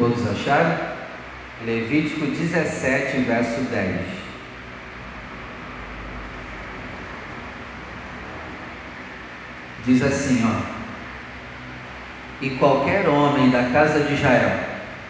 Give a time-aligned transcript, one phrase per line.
[0.00, 0.78] Todos acharam?
[1.66, 3.96] Levítico 17, verso 10.
[9.84, 10.62] Diz assim, ó:
[12.40, 14.58] E qualquer homem da casa de Israel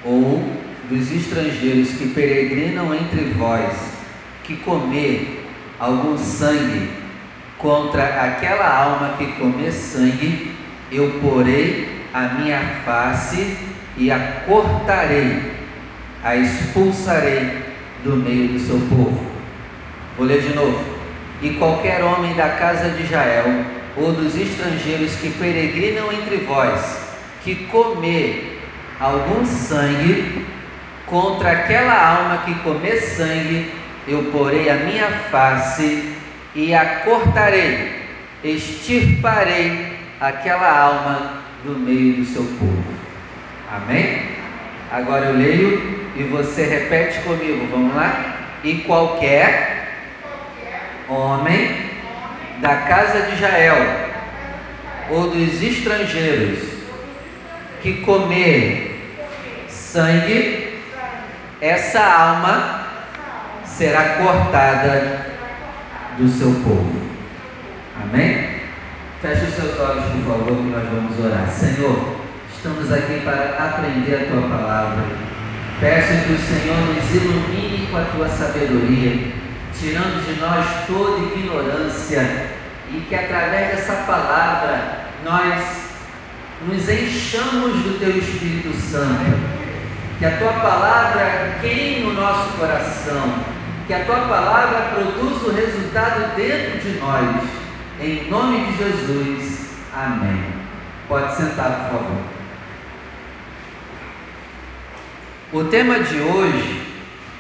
[0.05, 0.53] ou
[0.89, 3.93] dos estrangeiros que peregrinam entre vós,
[4.43, 5.49] que comer
[5.79, 6.91] algum sangue
[7.59, 10.53] contra aquela alma que comer sangue,
[10.91, 15.43] eu porei a minha face e a cortarei,
[16.23, 17.63] a expulsarei
[18.05, 19.27] do meio do seu povo.
[20.17, 20.85] Vou ler de novo.
[21.43, 23.47] E qualquer homem da casa de Israel
[23.97, 26.99] ou dos estrangeiros que peregrinam entre vós,
[27.43, 28.61] que comer
[28.99, 30.47] algum sangue,
[31.07, 33.71] contra aquela alma que comer sangue,
[34.07, 36.15] eu porei a minha face
[36.55, 38.07] e a cortarei,
[38.45, 42.85] extirparei aquela alma do meio do seu povo.
[43.73, 44.23] Amém?
[44.91, 48.35] Agora eu leio e você repete comigo, vamos lá?
[48.65, 49.95] E qualquer
[51.09, 51.91] homem
[52.59, 54.11] da casa de Israel
[55.09, 56.59] ou dos estrangeiros
[57.81, 58.91] que comer
[59.69, 60.81] sangue,
[61.61, 62.87] essa alma
[63.65, 65.27] será cortada
[66.19, 67.01] do seu povo.
[68.03, 68.61] Amém?
[69.23, 71.49] Feche os seus olhos, por favor, que nós vamos orar.
[71.51, 72.20] Senhor,
[72.61, 75.03] estamos aqui para aprender a tua palavra.
[75.81, 79.33] Peço que o Senhor nos ilumine com a tua sabedoria,
[79.73, 82.51] tirando de nós toda ignorância
[82.91, 85.65] e que através dessa palavra nós
[86.69, 89.41] nos enchamos do teu Espírito Santo.
[90.19, 93.43] Que a tua palavra queime no nosso coração
[93.87, 97.43] que a tua palavra produza o resultado dentro de nós.
[98.01, 99.71] Em nome de Jesus.
[99.95, 100.45] Amém.
[101.09, 102.40] Pode sentar, por favor.
[105.53, 106.87] O tema de hoje,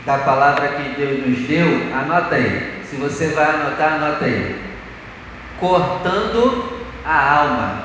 [0.04, 2.82] da palavra que Deus nos deu, anota aí.
[2.84, 4.60] Se você vai anotar, anota aí.
[5.60, 7.84] Cortando a alma.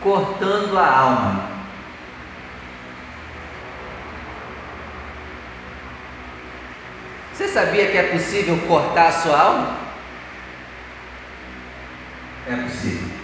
[0.00, 1.50] Cortando a alma.
[7.34, 9.76] Você sabia que é possível cortar a sua alma?
[12.48, 13.21] É possível.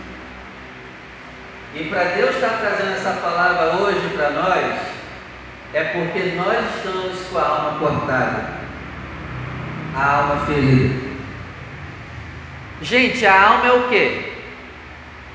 [1.75, 4.79] E para Deus estar trazendo essa palavra hoje para nós,
[5.75, 8.45] é porque nós estamos com a alma cortada,
[9.95, 11.09] a alma ferida.
[12.81, 14.33] Gente, a alma é o que?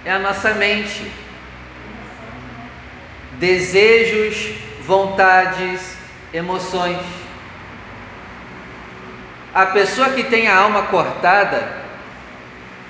[0.05, 1.11] É a nossa mente.
[3.33, 4.55] Desejos,
[4.85, 5.97] vontades,
[6.33, 6.99] emoções.
[9.53, 11.83] A pessoa que tem a alma cortada,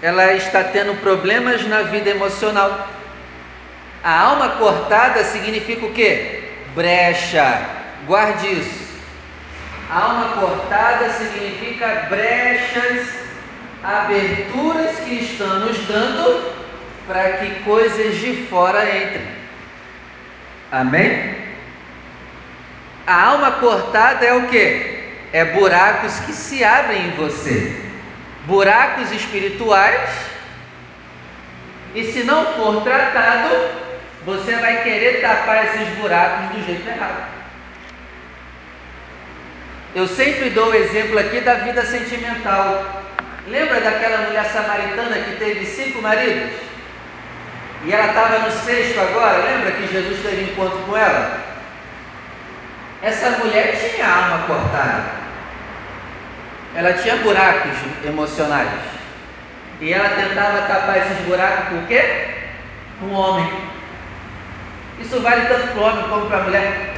[0.01, 2.87] ela está tendo problemas na vida emocional.
[4.03, 6.43] A alma cortada significa o quê?
[6.75, 7.61] Brecha.
[8.05, 8.83] Guarde isso.
[9.89, 13.07] A alma cortada significa brechas,
[13.83, 16.53] aberturas que estamos dando
[17.07, 19.27] para que coisas de fora entrem.
[20.71, 21.35] Amém?
[23.05, 24.93] A alma cortada é o que?
[25.33, 27.75] é buracos que se abrem em você,
[28.45, 30.11] buracos espirituais,
[31.95, 33.49] e se não for tratado,
[34.25, 37.31] você vai querer tapar esses buracos do jeito errado.
[39.95, 43.03] Eu sempre dou o exemplo aqui da vida sentimental.
[43.47, 46.51] Lembra daquela mulher samaritana que teve cinco maridos?
[47.85, 51.39] E ela estava no sexto agora, lembra que Jesus teve encontro com ela?
[53.01, 55.23] Essa mulher tinha alma cortada
[56.75, 58.69] ela tinha buracos emocionais.
[59.79, 62.27] E ela tentava tapar esses buracos com o quê?
[62.99, 63.51] Com o homem.
[65.03, 66.93] Isso vale tanto para o homem como para a mulher.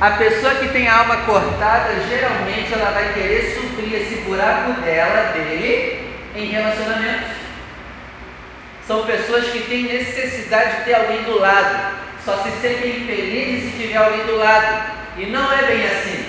[0.00, 5.32] A pessoa que tem a alma cortada, geralmente ela vai querer suprir esse buraco dela,
[5.32, 7.30] dele, em relacionamentos.
[8.84, 11.94] São pessoas que têm necessidade de ter alguém do lado.
[12.24, 14.92] Só se sentem felizes se tiver alguém do lado.
[15.16, 16.24] E não é bem assim.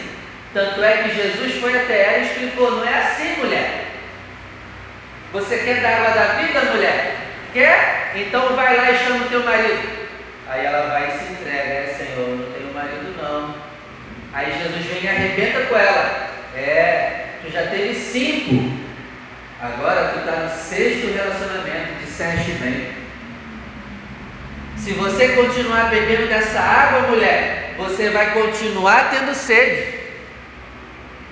[0.54, 3.86] Tanto é que Jesus foi até ela e explicou: não é assim, mulher.
[5.34, 7.25] Você quer dar água da vida, mulher?
[7.56, 8.12] Quer?
[8.16, 9.88] Então vai lá e chama o teu marido.
[10.50, 13.56] Aí ela vai e se entrega: é, Senhor, não tenho marido não.
[14.34, 18.78] Aí Jesus vem e arrebenta com ela: é, tu já teve cinco.
[19.62, 22.90] Agora tu está no sexto relacionamento, disseste bem.
[24.76, 29.98] Se você continuar bebendo dessa água, mulher, você vai continuar tendo sede.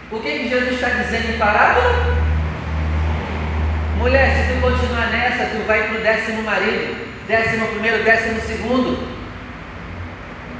[0.09, 2.12] O que, que Jesus está dizendo em parábola?
[4.03, 6.93] Mulher, se tu continuar nessa, tu vai pro décimo marido,
[7.25, 9.07] décimo primeiro, décimo segundo.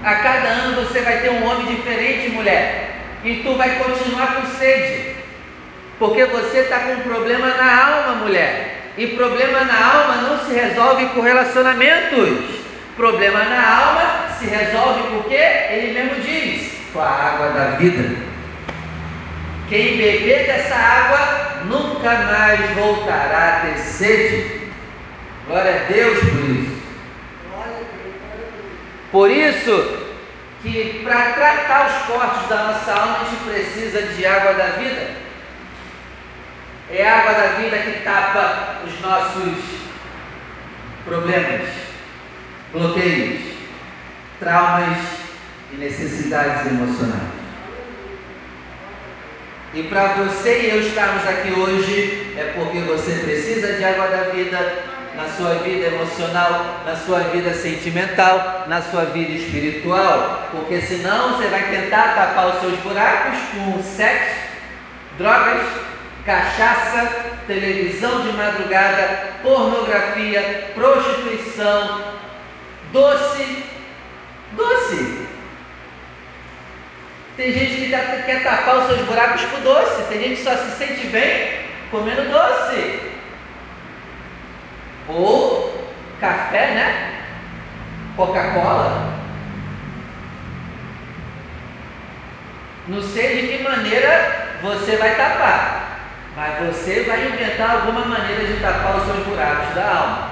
[0.02, 4.48] A cada ano você vai ter um homem diferente, mulher, e tu vai continuar com
[4.58, 5.18] sede,
[6.00, 8.92] porque você está com um problema na alma, mulher.
[8.98, 12.62] E problema na alma não se resolve com relacionamentos.
[12.96, 18.16] Problema na alma se resolve porque ele mesmo diz: com a água da vida.
[19.68, 24.72] Quem beber dessa água nunca mais voltará a ter sede.
[25.48, 26.84] Glória a Deus por isso.
[29.12, 30.04] Por isso
[30.64, 35.12] que para tratar os cortes da nossa alma a gente precisa de água da vida.
[36.90, 39.84] É a água da vida que tapa os nossos
[41.06, 41.70] problemas,
[42.72, 43.42] bloqueios,
[44.40, 44.98] traumas
[45.74, 47.33] e necessidades emocionais.
[49.76, 54.24] E para você e eu estarmos aqui hoje é porque você precisa de água da
[54.30, 54.84] vida
[55.16, 61.48] na sua vida emocional, na sua vida sentimental, na sua vida espiritual, porque senão você
[61.48, 64.36] vai tentar tapar os seus buracos com sexo,
[65.18, 65.66] drogas,
[66.24, 67.12] cachaça,
[67.48, 72.14] televisão de madrugada, pornografia, prostituição,
[72.92, 73.64] doce,
[74.52, 75.33] doce.
[77.36, 80.04] Tem gente que quer tapar os seus buracos com doce.
[80.10, 83.12] Tem gente que só se sente bem comendo doce.
[85.08, 85.90] Ou
[86.20, 87.14] café, né?
[88.16, 89.14] Coca-Cola.
[92.88, 96.00] Não sei de que maneira você vai tapar,
[96.36, 100.30] mas você vai inventar alguma maneira de tapar os seus buracos da alma.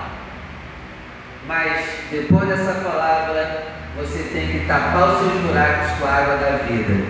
[1.48, 3.64] Mas depois dessa palavra,
[3.96, 7.06] você tem que tapar os seus buracos com a água da vida.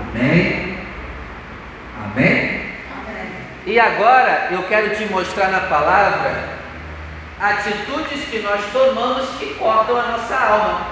[0.00, 0.78] Amém?
[2.04, 2.62] Amém?
[3.64, 6.32] E agora eu quero te mostrar na palavra
[7.40, 10.86] atitudes que nós tomamos que cortam a nossa alma.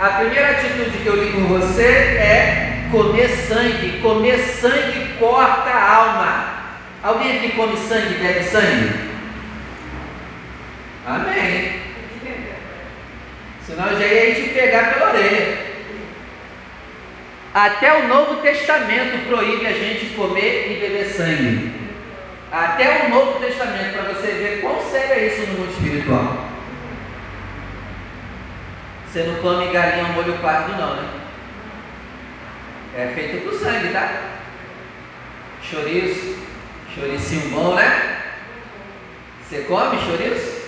[0.00, 4.00] A primeira atitude que eu li com você é comer sangue.
[4.02, 6.44] Comer sangue corta a alma.
[7.04, 9.12] Alguém aqui come sangue, bebe sangue?
[11.06, 11.81] Amém.
[13.66, 15.58] Senão já ia te pegar pela orelha.
[17.54, 21.72] Até o Novo Testamento proíbe a gente comer e beber sangue.
[22.50, 26.48] Até o Novo Testamento, para você ver quão sério é isso no mundo espiritual.
[29.06, 31.08] Você não come galinha ao molho pardo, não, né?
[32.96, 34.22] É feito com sangue, tá?
[35.62, 36.38] Chouriço,
[36.94, 38.18] chouricinho bom, né?
[39.48, 40.61] Você come chouriço?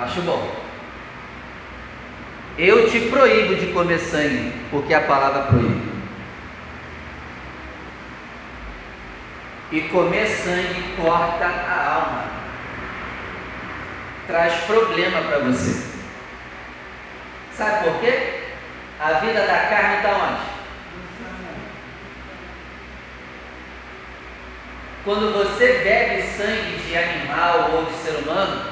[0.00, 0.62] Acho bom.
[2.58, 5.92] Eu te proíbo de comer sangue, porque a palavra proíbe.
[9.70, 12.24] E comer sangue corta a alma,
[14.26, 15.82] traz problema para você.
[17.56, 18.40] Sabe por quê?
[19.00, 20.52] A vida da carne está onde?
[25.04, 28.71] Quando você bebe sangue de animal ou de ser humano,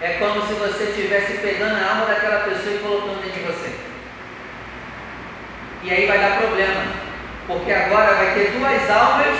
[0.00, 3.70] é como se você estivesse pegando a alma daquela pessoa e colocando dentro de você.
[5.82, 6.82] E aí vai dar problema,
[7.46, 9.36] porque agora vai ter duas almas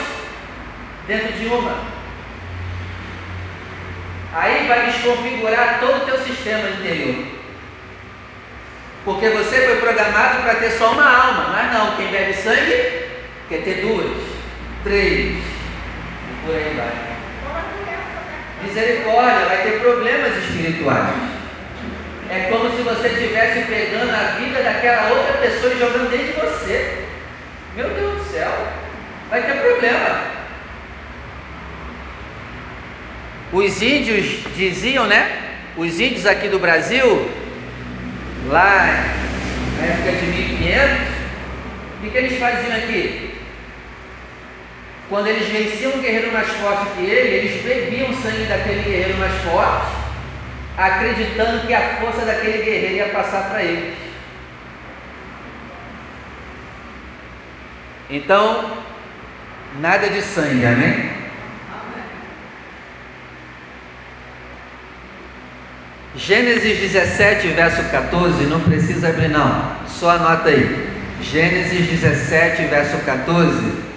[1.07, 1.99] dentro de uma.
[4.35, 7.25] Aí vai desconfigurar todo o teu sistema interior.
[9.05, 13.09] Porque você foi programado para ter só uma alma, mas não, quem bebe sangue
[13.49, 14.23] quer ter duas,
[14.85, 17.08] três, e por aí vai.
[18.63, 21.15] Misericórdia, vai ter problemas espirituais.
[22.31, 26.33] É como se você estivesse pegando a vida daquela outra pessoa e jogando dentro de
[26.33, 27.05] você.
[27.77, 28.53] Meu Deus do céu,
[29.31, 30.21] vai ter problema.
[33.53, 35.31] Os índios diziam, né?
[35.77, 37.31] Os índios aqui do Brasil,
[38.49, 39.15] lá
[39.79, 41.19] na época de 1500,
[41.97, 43.28] o que, que eles faziam aqui?
[45.09, 49.19] Quando eles venciam um guerreiro mais forte que ele, eles bebiam o sangue daquele guerreiro
[49.19, 49.93] mais forte,
[50.77, 53.95] acreditando que a força daquele guerreiro ia passar para eles.
[58.11, 58.79] Então,
[59.81, 61.19] nada de sangue, amém?
[66.17, 70.87] Gênesis 17, verso 14, não precisa abrir não, só anota aí.
[71.23, 73.89] Gênesis 17, verso 14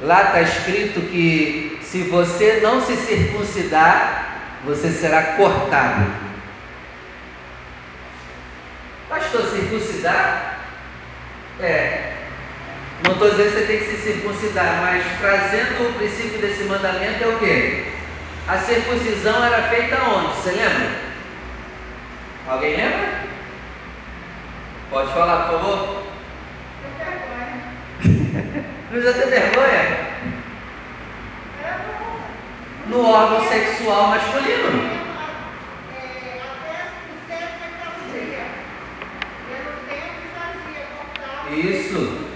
[0.00, 6.06] Lá está escrito que se você não se circuncidar, você será cortado.
[9.08, 10.58] Pastor, circuncidar?
[11.60, 12.12] É.
[13.02, 17.24] Não estou dizendo que você tem que se circuncidar, mas trazendo o princípio desse mandamento
[17.24, 17.84] é o quê?
[18.46, 20.34] A circuncisão era feita onde?
[20.36, 20.90] Você lembra?
[22.48, 23.08] Alguém lembra?
[24.90, 26.02] Pode falar, por favor?
[28.90, 30.08] Não precisa ter vergonha.
[32.86, 34.98] No órgão sexual masculino.
[41.50, 42.28] Isso.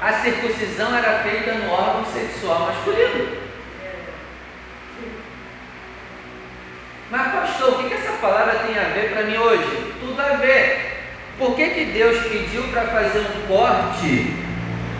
[0.00, 3.36] A circuncisão era feita no órgão sexual masculino.
[7.10, 9.94] Mas pastor, o que, que essa palavra tem a ver para mim hoje?
[10.00, 11.02] Tudo a ver.
[11.38, 14.45] Por que, que Deus pediu para fazer um corte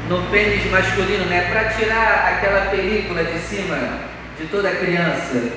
[0.09, 1.49] no pênis masculino, né?
[1.51, 3.77] Para tirar aquela película de cima
[4.39, 5.51] de toda criança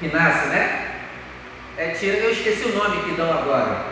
[0.00, 0.86] que nasce, né?
[1.78, 3.84] É tira, eu esqueci o nome que dão agora.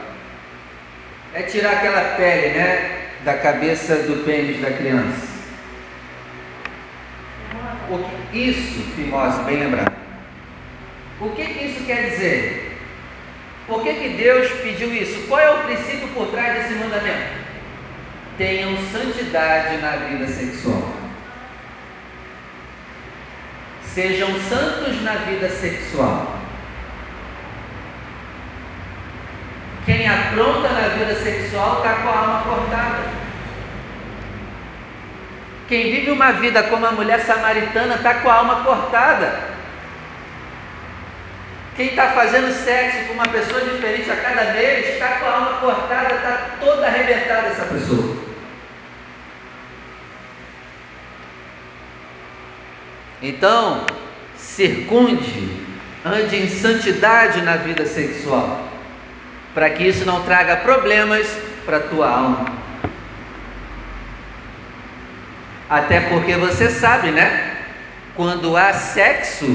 [1.35, 3.01] É tirar aquela pele, né?
[3.25, 5.35] Da cabeça do pênis da criança.
[8.33, 9.93] Isso, Fimose, bem lembrado.
[11.21, 12.79] O que, que isso quer dizer?
[13.67, 15.27] Por que, que Deus pediu isso?
[15.29, 16.94] Qual é o princípio por trás desse mandamento?
[18.37, 20.93] Tenham santidade na vida sexual.
[23.85, 26.41] Sejam santos na vida sexual.
[29.87, 33.05] Quem apronta na vida sexual está com a alma cortada.
[35.69, 39.55] Quem vive uma vida como a mulher samaritana está com a alma cortada.
[41.77, 45.53] Quem está fazendo sexo com uma pessoa diferente a cada mês está com a alma
[45.61, 48.24] cortada, está toda arrebentada essa pessoa.
[53.27, 53.87] Então,
[54.37, 55.49] circunde,
[56.05, 58.69] ande em santidade na vida sexual,
[59.55, 61.27] para que isso não traga problemas
[61.65, 62.45] para a tua alma.
[65.71, 67.57] Até porque você sabe, né?
[68.15, 69.47] Quando há sexo,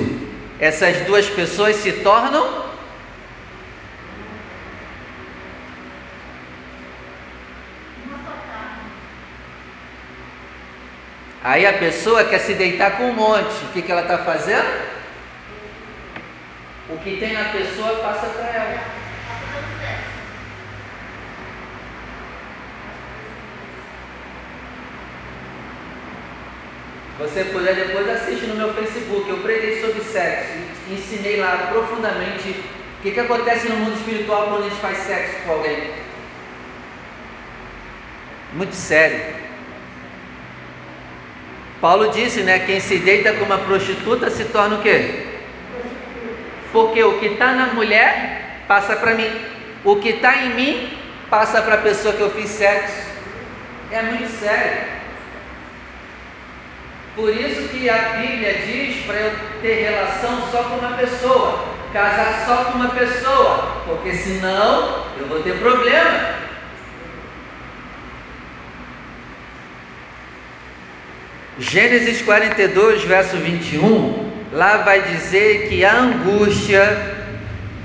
[0.60, 2.69] essas duas pessoas se tornam
[11.50, 14.70] Aí a pessoa quer se deitar com um monte, o que, que ela está fazendo?
[16.91, 19.00] O que tem na pessoa passa para ela.
[27.18, 29.27] você puder depois assiste no meu Facebook.
[29.27, 30.53] Eu preguei sobre sexo
[30.91, 35.44] ensinei lá profundamente o que, que acontece no mundo espiritual quando a gente faz sexo
[35.46, 35.94] com alguém.
[38.53, 39.38] Muito sério.
[41.81, 42.59] Paulo disse, né?
[42.59, 45.25] Quem se deita com uma prostituta se torna o quê?
[46.71, 49.29] Porque o que está na mulher passa para mim.
[49.83, 50.98] O que está em mim
[51.29, 53.09] passa para a pessoa que eu fiz sexo.
[53.91, 55.00] É muito sério.
[57.15, 59.31] Por isso que a Bíblia diz para eu
[59.62, 65.41] ter relação só com uma pessoa, casar só com uma pessoa, porque senão eu vou
[65.41, 66.38] ter problema.
[71.60, 77.18] Gênesis 42, verso 21, lá vai dizer que a angústia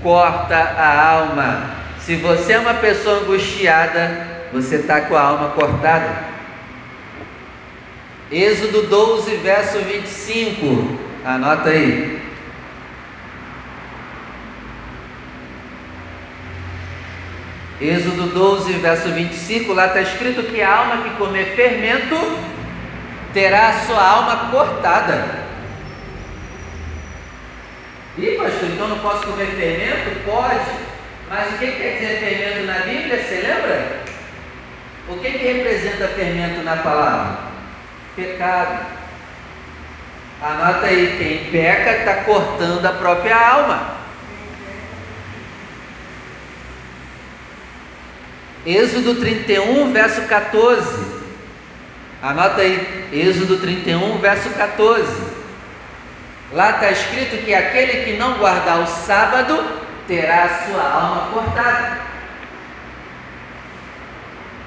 [0.01, 1.71] corta a alma.
[1.99, 6.09] Se você é uma pessoa angustiada, você está com a alma cortada.
[8.31, 10.99] Êxodo 12, verso 25.
[11.25, 12.23] Anota aí.
[17.81, 22.54] Êxodo 12, verso 25, lá está escrito que a alma que comer fermento
[23.35, 25.45] terá a sua alma cortada.
[28.17, 30.25] Ih, pastor, então não posso comer fermento?
[30.25, 30.71] Pode.
[31.29, 33.19] Mas o que quer dizer fermento na Bíblia?
[33.19, 34.05] Você lembra?
[35.09, 37.55] O que, que representa fermento na palavra?
[38.17, 38.87] pecado.
[40.41, 43.95] Anota aí, quem peca está cortando a própria alma.
[48.67, 51.14] Êxodo 31, verso 14.
[52.25, 55.05] Anota aí, Êxodo 31, verso 14.
[56.53, 59.63] Lá está escrito que aquele que não guardar o sábado
[60.09, 61.99] terá a sua alma cortada.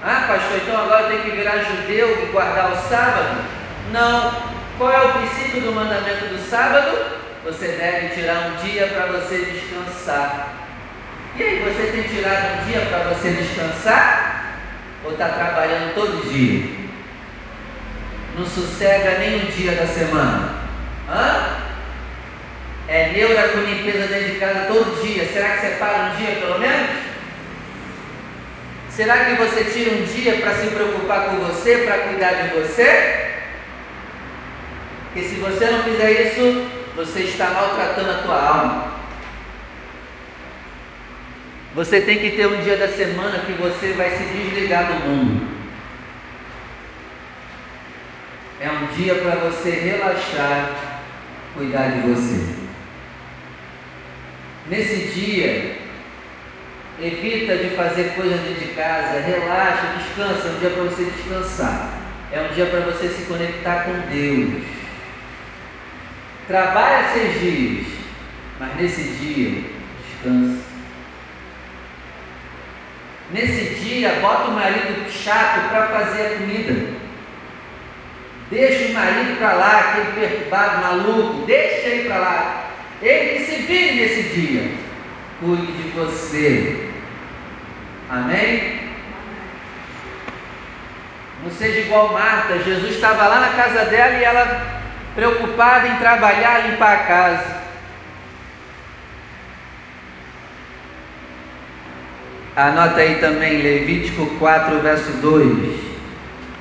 [0.03, 3.43] Ah, pastor, então agora tem que virar judeu e guardar o sábado?
[3.91, 4.33] Não.
[4.77, 6.95] Qual é o princípio do mandamento do sábado?
[7.43, 10.53] Você deve tirar um dia para você descansar.
[11.35, 14.59] E aí, você tem tirado um dia para você descansar?
[15.03, 16.86] Ou está trabalhando todo dia?
[18.37, 20.53] Não sossega nem um dia da semana?
[21.09, 21.57] Hã?
[22.87, 25.25] É neura com limpeza dentro de casa todo dia.
[25.25, 26.89] Será que você para um dia pelo menos?
[28.91, 33.31] Será que você tira um dia para se preocupar com você, para cuidar de você?
[35.05, 38.97] Porque se você não fizer isso, você está maltratando a tua alma.
[41.73, 45.56] Você tem que ter um dia da semana que você vai se desligar do mundo.
[48.67, 50.75] É um dia para você relaxar,
[51.53, 52.45] cuidar de você.
[54.69, 55.77] Nesse dia,
[56.99, 60.49] evita de fazer coisas dentro de casa, relaxa, descansa.
[60.49, 61.93] É um dia para você descansar.
[62.29, 64.63] É um dia para você se conectar com Deus.
[66.47, 67.87] Trabalha seis dias,
[68.59, 69.63] mas nesse dia,
[70.09, 70.61] descansa.
[73.31, 76.96] Nesse dia, bota o marido chato para fazer a comida.
[78.49, 82.63] Deixa o marido para lá, aquele perturbado, maluco, deixa ele para lá.
[83.01, 84.71] Ele que se vire nesse dia.
[85.39, 86.89] Cuide de você.
[88.09, 88.87] Amém?
[91.43, 92.57] Não seja igual Marta.
[92.59, 94.81] Jesus estava lá na casa dela e ela
[95.13, 97.57] preocupada em trabalhar, limpar a casa.
[102.55, 105.76] Anota aí também Levítico 4, verso 2.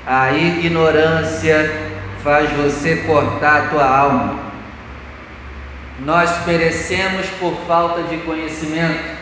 [0.06, 1.68] A ignorância
[2.22, 4.38] faz você cortar a tua alma.
[5.98, 9.16] Nós perecemos por falta de conhecimento.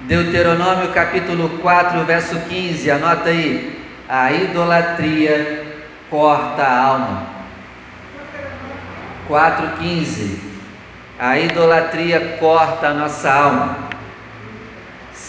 [0.00, 3.80] Deuteronômio capítulo 4, verso 15, anota aí.
[4.08, 5.64] A idolatria
[6.10, 7.26] corta a alma.
[9.28, 10.38] 4,15.
[11.18, 13.83] A idolatria corta a nossa alma.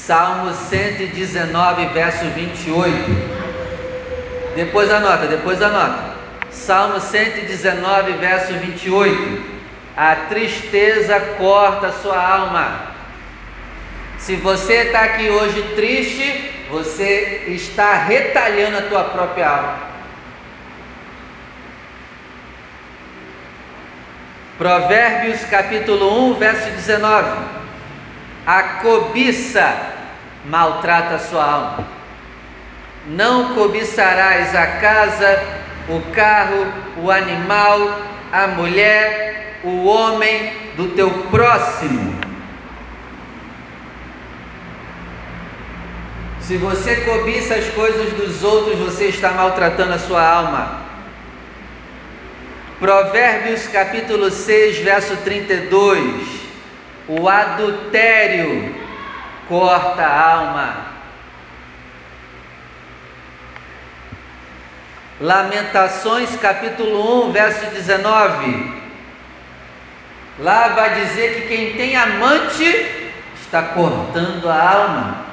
[0.05, 2.93] Salmo 119, verso 28.
[4.55, 6.13] Depois anota, depois anota.
[6.51, 9.55] Salmo 119, verso 28.
[9.97, 12.81] A tristeza corta a sua alma.
[14.19, 19.77] Se você está aqui hoje triste, você está retalhando a tua própria alma.
[24.59, 27.55] Provérbios capítulo 1, verso 19.
[28.45, 29.94] A cobiça
[30.49, 31.87] maltrata a sua alma.
[33.07, 35.43] Não cobiçarás a casa,
[35.87, 36.65] o carro,
[36.97, 37.99] o animal,
[38.31, 42.15] a mulher, o homem do teu próximo.
[46.41, 50.85] Se você cobiça as coisas dos outros, você está maltratando a sua alma.
[52.79, 56.45] Provérbios capítulo 6, verso 32.
[57.07, 58.84] O adultério
[59.47, 60.75] corta a alma.
[65.19, 68.85] Lamentações capítulo 1, verso 19.
[70.39, 75.25] Lá vai dizer que quem tem amante está cortando a alma.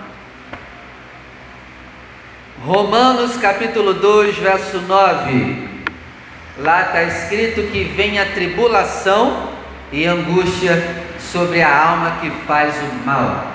[2.64, 5.68] Romanos capítulo 2, verso 9.
[6.58, 9.48] Lá está escrito que vem a tribulação
[9.90, 10.80] e angústia
[11.18, 13.51] sobre a alma que faz o mal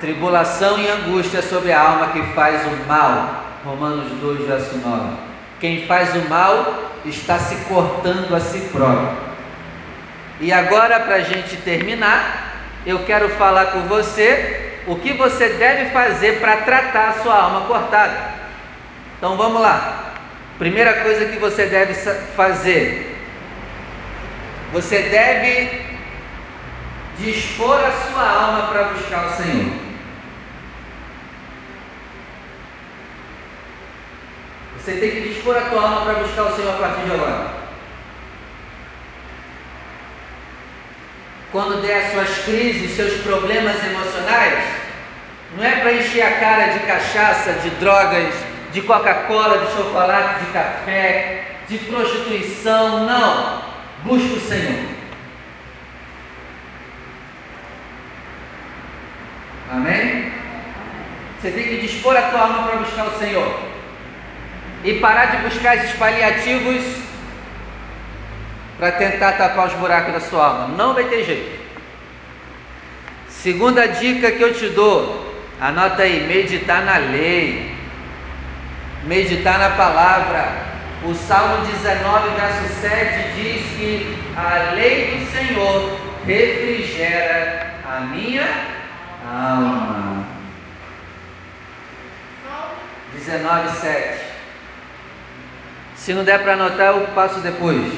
[0.00, 3.44] tribulação e angústia sobre a alma que faz o mal.
[3.64, 5.16] Romanos 2, verso 9.
[5.60, 9.30] Quem faz o mal está se cortando a si próprio.
[10.40, 15.90] E agora, para a gente terminar, eu quero falar com você o que você deve
[15.90, 18.16] fazer para tratar a sua alma cortada.
[19.18, 20.14] Então vamos lá.
[20.58, 21.92] Primeira coisa que você deve
[22.34, 23.18] fazer:
[24.72, 25.90] você deve
[27.18, 29.89] dispor a sua alma para buscar o Senhor.
[34.90, 37.46] Você tem que dispor a tua alma para buscar o Senhor a partir de agora.
[41.52, 44.64] Quando der as suas crises, seus problemas emocionais,
[45.56, 48.34] não é para encher a cara de cachaça, de drogas,
[48.72, 53.62] de Coca-Cola, de chocolate, de café, de prostituição, não.
[54.02, 54.86] Busque o Senhor.
[59.70, 60.32] Amém?
[61.40, 63.69] Você tem que dispor a tua alma para buscar o Senhor
[64.84, 66.82] e parar de buscar esses paliativos
[68.78, 70.68] para tentar tapar os buracos da sua alma.
[70.68, 71.60] Não vai ter jeito.
[73.28, 77.74] Segunda dica que eu te dou, anota aí: meditar na lei,
[79.04, 80.70] meditar na palavra.
[81.02, 88.46] O Salmo 19, verso 7 diz que a lei do Senhor refrigera a minha
[89.26, 90.26] alma.
[93.14, 94.29] 19, 7.
[96.00, 97.92] Se não der para anotar, eu passo depois.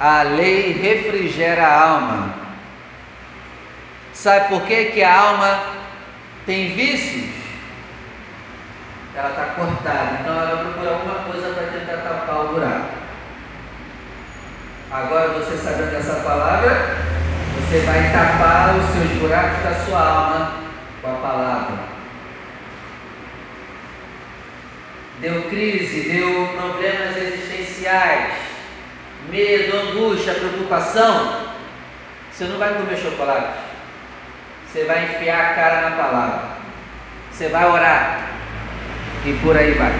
[0.00, 2.34] A lei refrigera a alma.
[4.14, 5.60] Sabe por que, que a alma
[6.46, 7.30] tem vícios?
[9.14, 12.94] Ela está cortada, então ela vai procurar alguma coisa para tentar tapar o buraco.
[14.90, 16.96] Agora você sabendo dessa palavra,
[17.56, 20.52] você vai tapar os seus buracos da sua alma
[21.02, 21.91] com a palavra.
[25.22, 28.34] Deu crise, deu problemas existenciais,
[29.30, 31.52] medo, angústia, preocupação.
[32.32, 33.60] Você não vai comer chocolate.
[34.66, 36.42] Você vai enfiar a cara na palavra.
[37.30, 38.32] Você vai orar.
[39.24, 39.92] E por aí vai.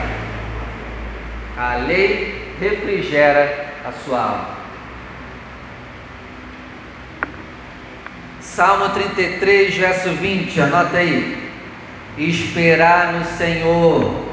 [1.56, 4.56] A lei refrigera a sua alma.
[8.40, 11.48] Salmo 33, verso 20, anota aí.
[12.18, 14.31] Esperar no Senhor.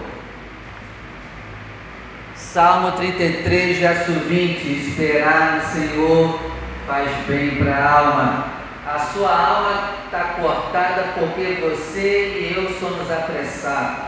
[2.53, 4.89] Salmo 33, verso 20.
[4.89, 6.39] Esperar no Senhor
[6.87, 8.45] faz bem para a alma.
[8.87, 14.03] A sua alma está cortada porque você e eu somos apressados.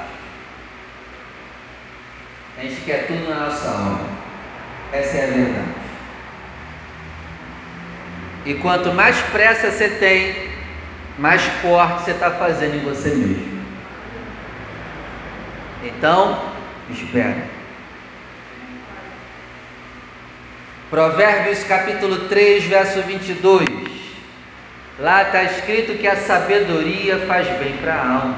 [2.57, 3.99] A gente quer tudo na nossa alma.
[4.91, 5.75] Essa é a verdade.
[8.47, 10.49] E quanto mais pressa você tem,
[11.19, 13.61] mais corte você está fazendo em você mesmo.
[15.83, 16.41] Então,
[16.89, 17.60] espera.
[20.91, 23.65] Provérbios capítulo 3, verso 22.
[24.99, 28.35] Lá está escrito que a sabedoria faz bem para a alma.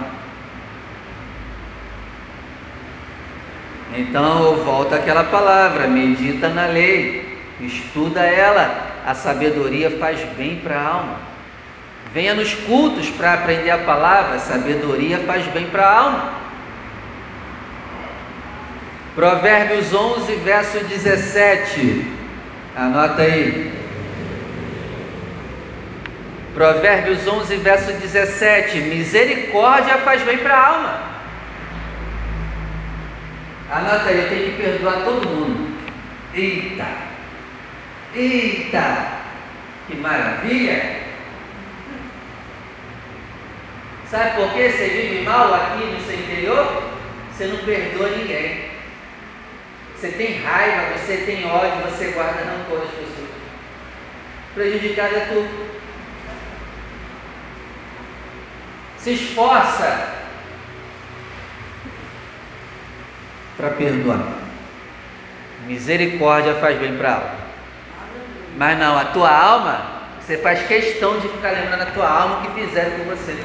[3.98, 10.78] Então eu volto àquela palavra, medita na lei, estuda ela, a sabedoria faz bem para
[10.78, 11.16] a alma.
[12.14, 16.34] Venha nos cultos para aprender a palavra, a sabedoria faz bem para a alma.
[19.16, 22.22] Provérbios 11, verso 17.
[22.76, 23.72] Anota aí.
[26.56, 31.04] Provérbios 11, verso 17: Misericórdia faz bem para a alma.
[33.72, 35.78] Anota aí, eu tenho que perdoar todo mundo.
[36.34, 36.86] Eita!
[38.16, 39.08] Eita,
[39.88, 41.04] que maravilha!
[44.10, 46.84] Sabe por que você vive mal aqui no seu interior?
[47.32, 48.73] Você não perdoa ninguém.
[50.04, 53.30] Você tem raiva, você tem ódio, você guarda rancor das pessoas.
[54.54, 55.70] Prejudicado é tudo.
[58.98, 60.10] Se esforça
[63.56, 64.20] para perdoar.
[65.68, 67.36] Misericórdia faz bem para a alma.
[68.58, 72.42] Mas não, a tua alma, você faz questão de ficar lembrando a tua alma o
[72.42, 73.42] que fizeram com você.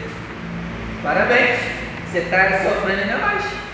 [1.04, 1.60] Parabéns,
[2.10, 3.67] você está sofrendo ainda mais.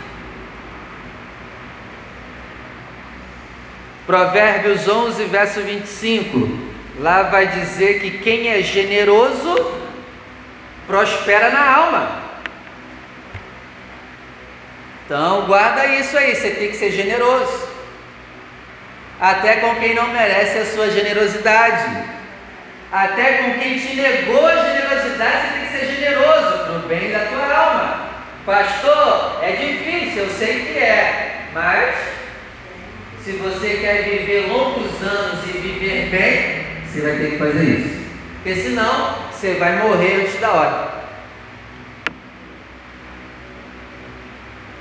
[4.07, 6.75] Provérbios 11, verso 25.
[7.01, 9.73] Lá vai dizer que quem é generoso
[10.87, 12.23] prospera na alma.
[15.05, 17.75] Então guarda isso aí, você tem que ser generoso
[19.21, 22.05] até com quem não merece a sua generosidade.
[22.93, 27.11] Até com quem te negou a generosidade, você tem que ser generoso para o bem
[27.11, 28.09] da tua alma.
[28.47, 31.95] Pastor, é difícil, eu sei que é, mas
[33.25, 38.05] se você quer viver longos anos e viver bem, você vai ter que fazer isso.
[38.43, 40.95] Porque senão você vai morrer antes da hora.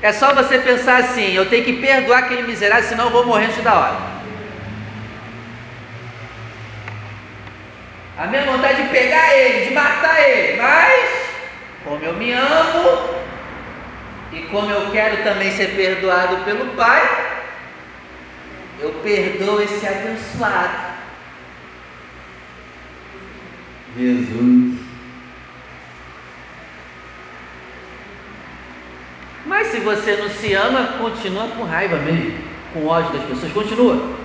[0.02, 3.46] É só você pensar assim: eu tenho que perdoar aquele miserável, senão eu vou morrer
[3.46, 4.14] antes da hora.
[8.18, 11.12] A minha vontade de pegar ele, de matar ele, mas
[11.86, 13.10] como eu me amo
[14.34, 17.23] e como eu quero também ser perdoado pelo Pai,
[18.84, 20.94] eu perdoo esse abençoado.
[23.98, 24.80] Jesus.
[29.46, 32.38] Mas se você não se ama, continua com raiva mesmo,
[32.74, 34.18] com ódio das pessoas, continua.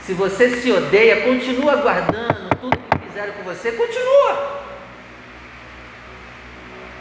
[0.00, 4.62] Se você se odeia, continua guardando tudo fizeram com você, continua.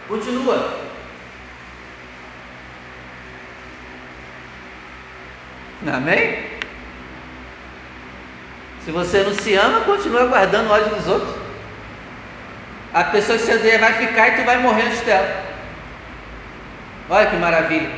[0.08, 0.80] Continua.
[5.92, 6.53] Amém?
[8.86, 11.36] Se você não se ama, continua guardando ódio dos outros.
[12.94, 15.44] A pessoa que você odeia vai ficar e tu vai morrer antes dela.
[17.10, 17.90] Olha que maravilha.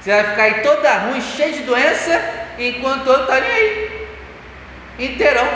[0.00, 2.20] Você vai ficar aí toda ruim, cheio de doença,
[2.58, 4.08] enquanto está nem aí
[4.98, 5.48] inteirão.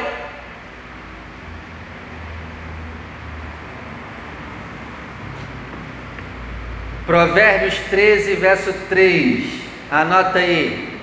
[7.07, 9.45] Provérbios 13, verso 3.
[9.91, 10.94] Anota aí.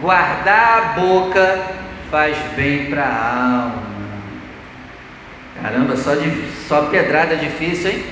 [0.00, 1.60] Guardar a boca
[2.10, 3.82] faz bem para a alma.
[5.60, 8.04] Caramba, só, de, só pedrada difícil, hein?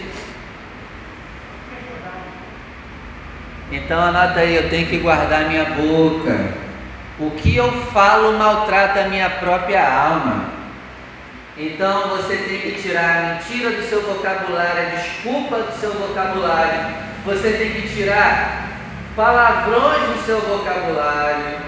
[3.71, 6.55] Então anota aí, eu tenho que guardar minha boca.
[7.19, 10.57] O que eu falo maltrata a minha própria alma.
[11.57, 16.95] Então você tem que tirar a mentira do seu vocabulário, a desculpa do seu vocabulário.
[17.25, 18.69] Você tem que tirar
[19.17, 21.66] palavrões do seu vocabulário.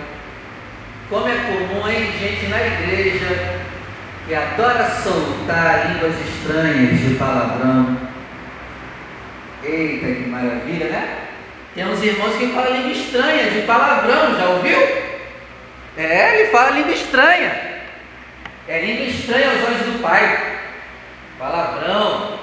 [1.09, 3.59] Como é comum, hein, gente na igreja
[4.27, 7.97] que adora soltar línguas estranhas de palavrão.
[9.65, 11.19] Eita, que maravilha, né?
[11.75, 14.79] Tem uns irmãos que falam língua estranha, de palavrão, já ouviu?
[15.97, 17.53] É, ele fala língua estranha.
[18.69, 20.59] É língua estranha aos olhos do Pai.
[21.39, 22.39] Palavrão.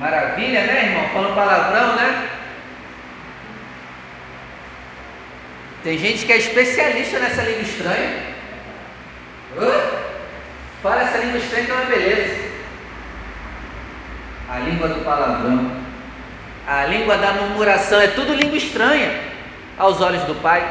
[0.00, 1.08] Maravilha, né, irmão?
[1.10, 2.28] Falando palavrão, né?
[5.82, 8.22] Tem gente que é especialista nessa língua estranha.
[9.56, 9.98] Uh,
[10.82, 12.48] fala essa língua estranha que é uma beleza.
[14.48, 15.70] A língua do palavrão.
[16.66, 18.00] A língua da murmuração.
[18.00, 19.20] É tudo língua estranha
[19.78, 20.66] aos olhos do Pai.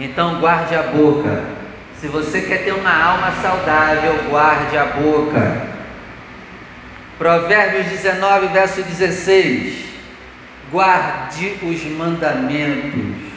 [0.00, 1.44] Então guarde a boca.
[2.00, 5.68] Se você quer ter uma alma saudável, guarde a boca.
[7.16, 9.93] Provérbios 19, verso 16.
[10.70, 13.32] Guarde os mandamentos.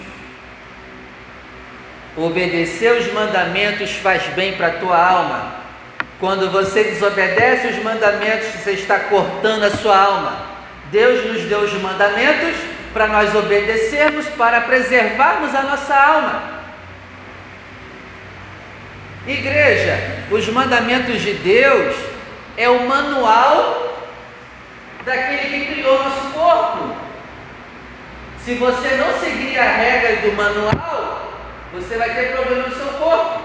[2.16, 5.56] Obedecer os mandamentos faz bem para a tua alma.
[6.20, 10.48] Quando você desobedece os mandamentos, você está cortando a sua alma.
[10.92, 12.56] Deus nos deu os mandamentos
[12.92, 16.42] para nós obedecermos, para preservarmos a nossa alma.
[19.28, 21.96] Igreja, os mandamentos de Deus
[22.56, 23.96] é o manual
[25.06, 27.07] daquele que criou nosso corpo.
[28.48, 31.34] Se você não seguir a regra do manual,
[31.74, 33.42] você vai ter problema no seu corpo.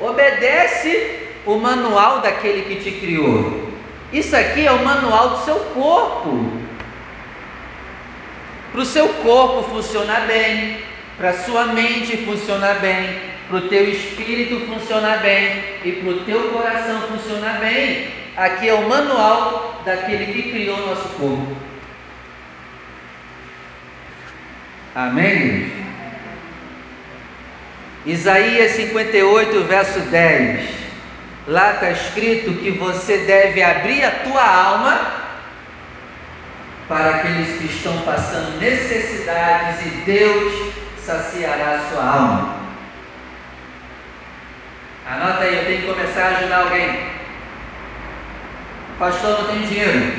[0.00, 3.68] Obedece o manual daquele que te criou.
[4.10, 6.50] Isso aqui é o manual do seu corpo
[8.72, 10.78] para o seu corpo funcionar bem,
[11.18, 16.20] para a sua mente funcionar bem, para o teu espírito funcionar bem e para o
[16.20, 18.08] teu coração funcionar bem.
[18.34, 21.68] Aqui é o manual daquele que criou o nosso corpo.
[24.98, 25.72] Amém?
[28.04, 30.70] Isaías 58, verso 10.
[31.46, 35.00] Lá está escrito que você deve abrir a tua alma
[36.88, 42.56] para aqueles que estão passando necessidades e Deus saciará a sua alma.
[45.08, 47.06] Anota aí, eu tenho que começar a ajudar alguém.
[48.98, 50.12] Pastor, não tenho dinheiro.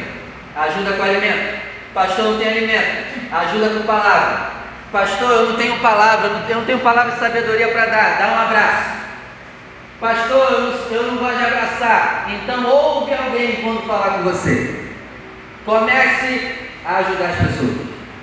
[0.55, 1.59] Ajuda com alimento.
[1.93, 3.29] Pastor, não tem alimento.
[3.29, 4.58] Ajuda com palavra.
[4.91, 8.17] Pastor, eu não tenho palavra, eu não tenho palavra de sabedoria para dar.
[8.17, 8.99] Dá um abraço.
[9.99, 12.27] Pastor, eu não, eu não gosto de abraçar.
[12.29, 14.93] Então ouve alguém quando falar com você.
[15.63, 17.77] Comece a ajudar as pessoas,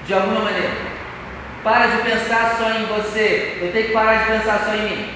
[0.06, 0.72] de alguma maneira.
[1.62, 3.58] Para de pensar só em você.
[3.60, 5.10] Eu tenho que parar de pensar só em mim.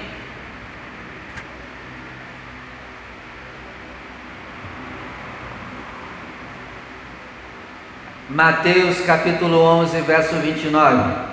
[8.29, 11.30] Mateus capítulo 11, verso 29.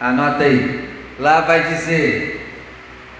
[0.00, 0.88] Anota aí.
[1.18, 2.46] Lá vai dizer: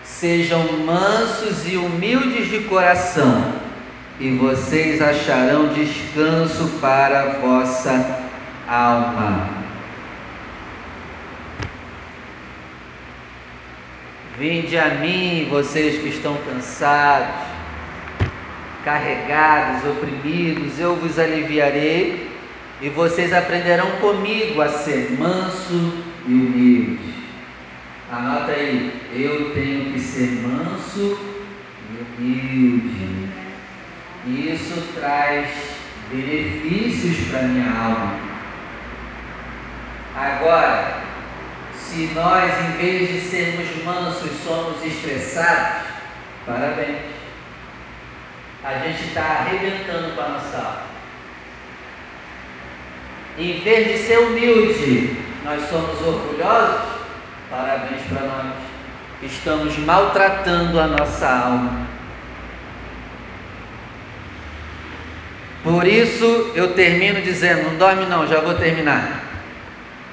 [0.04, 3.68] Sejam mansos e humildes de coração
[4.20, 8.24] e vocês acharão descanso para a vossa
[8.66, 9.48] alma.
[14.36, 17.28] Vinde a mim, vocês que estão cansados,
[18.84, 22.30] carregados, oprimidos, eu vos aliviarei,
[22.80, 27.14] e vocês aprenderão comigo a ser manso e humilde.
[28.12, 31.18] Anota aí, eu tenho que ser manso
[31.90, 33.28] e humilde.
[34.26, 35.48] Isso traz
[36.10, 38.14] benefícios para minha alma.
[40.14, 41.02] Agora,
[41.74, 45.86] se nós, em vez de sermos mansos, somos estressados,
[46.44, 46.98] parabéns.
[48.64, 50.88] A gente está arrebentando com a nossa alma.
[53.38, 56.82] Em vez de ser humilde, nós somos orgulhosos,
[57.50, 58.52] parabéns para nós.
[59.22, 61.86] Estamos maltratando a nossa alma.
[65.64, 69.22] Por isso eu termino dizendo: não dorme, não, já vou terminar.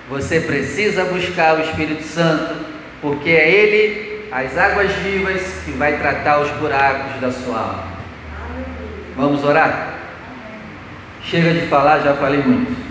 [0.09, 2.55] Você precisa buscar o Espírito Santo,
[3.01, 7.87] porque é Ele, as águas vivas, que vai tratar os buracos da sua alma.
[9.17, 9.95] Vamos orar?
[11.25, 12.84] Chega de falar, já falei muito.